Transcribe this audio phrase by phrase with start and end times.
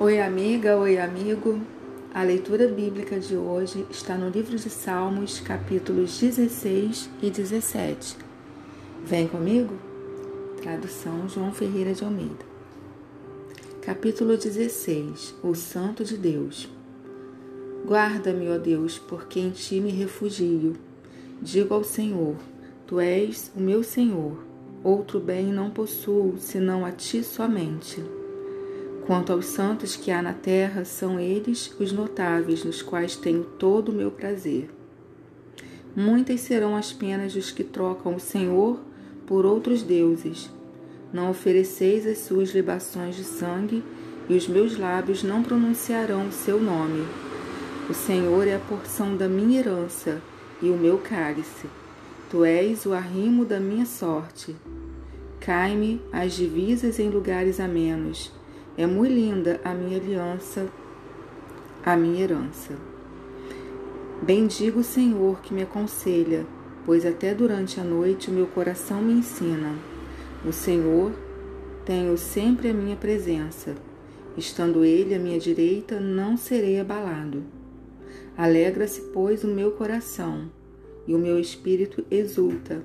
[0.00, 1.60] Oi, amiga, oi, amigo.
[2.14, 8.16] A leitura bíblica de hoje está no livro de Salmos, capítulos 16 e 17.
[9.04, 9.74] Vem comigo?
[10.60, 12.44] Tradução João Ferreira de Almeida.
[13.82, 16.68] Capítulo 16 O Santo de Deus.
[17.86, 20.74] Guarda-me, ó Deus, porque em ti me refugio.
[21.40, 22.36] Digo ao Senhor:
[22.86, 24.42] Tu és o meu Senhor.
[24.82, 28.02] Outro bem não possuo, senão a ti somente.
[29.06, 33.88] Quanto aos santos que há na terra, são eles os notáveis, nos quais tenho todo
[33.90, 34.70] o meu prazer.
[35.94, 38.78] Muitas serão as penas dos que trocam o Senhor
[39.26, 40.48] por outros deuses.
[41.12, 43.82] Não ofereceis as suas libações de sangue,
[44.28, 47.04] e os meus lábios não pronunciarão o seu nome.
[47.90, 50.22] O Senhor é a porção da minha herança
[50.62, 51.66] e o meu cálice.
[52.30, 54.54] Tu és o arrimo da minha sorte.
[55.40, 58.32] Cai-me as divisas em lugares amenos
[58.76, 60.66] é muito linda a minha aliança,
[61.84, 62.74] a minha herança.
[64.22, 66.46] Bendigo o Senhor que me aconselha,
[66.86, 69.74] pois até durante a noite o meu coração me ensina.
[70.46, 71.12] O Senhor
[71.84, 73.74] tenho sempre a minha presença.
[74.38, 77.42] Estando Ele à minha direita, não serei abalado.
[78.38, 80.50] Alegra-se, pois, o meu coração,
[81.06, 82.82] e o meu espírito exulta.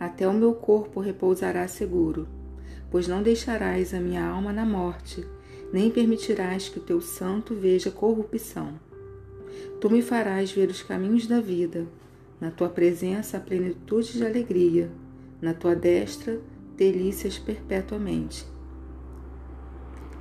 [0.00, 2.26] Até o meu corpo repousará seguro
[2.90, 5.26] pois não deixarás a minha alma na morte,
[5.72, 8.78] nem permitirás que o teu santo veja corrupção.
[9.80, 11.86] Tu me farás ver os caminhos da vida,
[12.40, 14.90] na tua presença a plenitude de alegria,
[15.40, 16.40] na tua destra
[16.76, 18.46] delícias perpetuamente.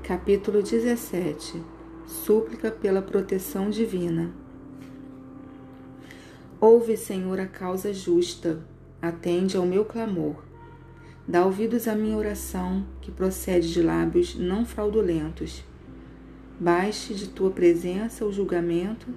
[0.03, 1.61] Capítulo 17
[2.05, 4.31] Súplica pela proteção divina.
[6.61, 8.63] Ouve, Senhor, a causa justa,
[9.01, 10.44] atende ao meu clamor.
[11.27, 15.63] Dá ouvidos à minha oração, que procede de lábios não fraudulentos.
[16.59, 19.07] Baixe de tua presença o julgamento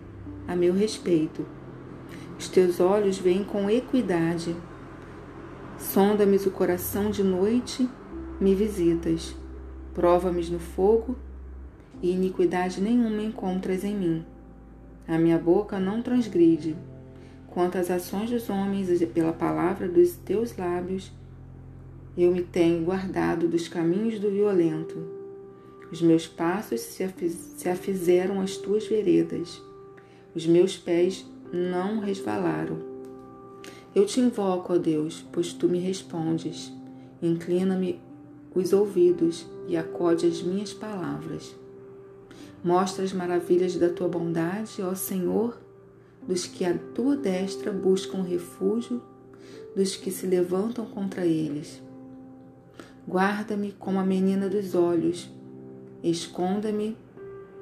[0.47, 1.45] a meu respeito.
[2.39, 4.57] Os teus olhos veem com equidade.
[5.79, 7.87] Sonda-me o coração de noite,
[8.41, 9.37] me visitas.
[9.93, 11.15] Prova-me no fogo,
[12.01, 14.25] e iniquidade nenhuma encontras em mim.
[15.07, 16.75] A minha boca não transgride.
[17.49, 21.13] Quanto às ações dos homens e pela palavra dos teus lábios,
[22.25, 24.97] eu me tenho guardado dos caminhos do violento.
[25.93, 29.63] Os meus passos se afizeram às tuas veredas.
[30.35, 32.79] Os meus pés não resvalaram.
[33.95, 36.73] Eu te invoco, ó Deus, pois tu me respondes.
[37.23, 38.01] Inclina-me
[38.55, 41.55] os ouvidos e acode as minhas palavras.
[42.63, 45.57] Mostra as maravilhas da tua bondade, ó Senhor,
[46.27, 49.01] dos que a tua destra buscam refúgio,
[49.75, 51.81] dos que se levantam contra eles.
[53.09, 55.31] Guarda-me como a menina dos olhos,
[56.03, 56.95] esconda-me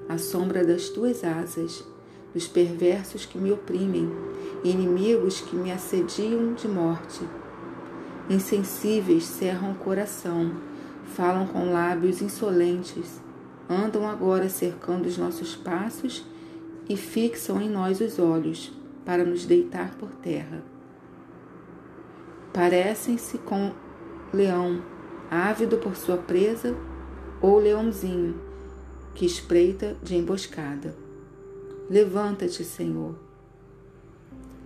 [0.08, 1.86] à sombra das tuas asas,
[2.34, 4.10] dos perversos que me oprimem,
[4.64, 7.20] inimigos que me assediam de morte.
[8.28, 10.52] Insensíveis cerram o coração,
[11.14, 13.22] falam com lábios insolentes,
[13.70, 16.26] andam agora cercando os nossos passos
[16.88, 18.72] e fixam em nós os olhos
[19.04, 20.60] para nos deitar por terra.
[22.52, 23.70] Parecem-se com
[24.32, 24.95] leão
[25.31, 26.75] ávido por sua presa,
[27.41, 28.47] ou leãozinho
[29.14, 30.94] que espreita de emboscada.
[31.88, 33.14] Levanta-te, Senhor.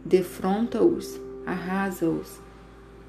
[0.05, 2.41] Defronta-os, arrasa-os.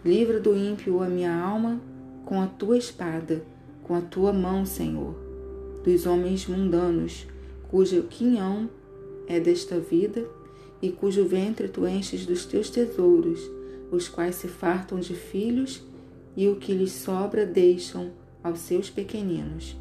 [0.05, 1.81] Livra do ímpio a minha alma
[2.25, 3.43] com a tua espada,
[3.83, 5.15] com a tua mão, Senhor,
[5.83, 7.25] dos homens mundanos,
[7.69, 8.69] cujo quinhão
[9.27, 10.25] é desta vida
[10.81, 13.39] e cujo ventre tu enches dos teus tesouros,
[13.91, 15.83] os quais se fartam de filhos
[16.35, 18.11] e o que lhes sobra deixam
[18.43, 19.77] aos seus pequeninos.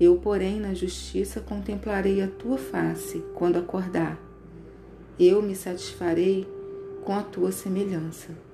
[0.00, 4.18] Eu, porém, na justiça contemplarei a tua face quando acordar.
[5.18, 6.46] Eu me satisfarei
[7.04, 8.47] com a tua semelhança.